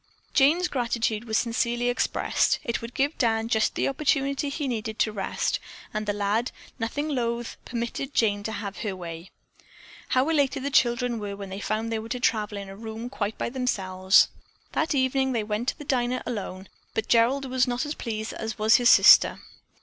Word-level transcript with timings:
Jane's 0.33 0.67
gratitude 0.67 1.25
was 1.25 1.37
sincerely 1.37 1.87
expressed. 1.87 2.57
It 2.63 2.81
would 2.81 2.95
give 2.95 3.19
Dan 3.19 3.47
just 3.49 3.75
the 3.75 3.87
opportunity 3.87 4.49
he 4.49 4.67
needed 4.67 4.97
to 4.97 5.11
rest, 5.11 5.59
and 5.93 6.07
the 6.07 6.11
lad, 6.11 6.51
nothing 6.79 7.07
loath, 7.09 7.55
permitted 7.65 8.15
Jane 8.15 8.41
to 8.45 8.51
have 8.51 8.77
her 8.77 8.95
way. 8.95 9.29
How 10.07 10.27
elated 10.29 10.63
the 10.63 10.71
children 10.71 11.19
were 11.19 11.35
when 11.35 11.49
they 11.49 11.59
found 11.59 11.89
that 11.91 11.91
they 11.91 11.99
were 11.99 12.09
to 12.09 12.19
travel 12.19 12.57
in 12.57 12.67
a 12.67 12.75
room 12.75 13.11
quite 13.11 13.37
by 13.37 13.49
themselves. 13.49 14.29
That 14.71 14.95
evening 14.95 15.33
they 15.33 15.43
went 15.43 15.67
to 15.67 15.77
the 15.77 15.83
diner 15.85 16.23
alone, 16.25 16.67
but 16.95 17.07
Gerald 17.07 17.45
was 17.45 17.67
not 17.67 17.85
as 17.85 17.93
pleased 17.93 18.33
as 18.33 18.57
was 18.57 18.77
his 18.77 18.89
sister. 18.89 19.39